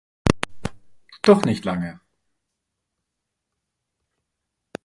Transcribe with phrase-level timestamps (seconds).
[1.21, 1.99] Doch nicht lange.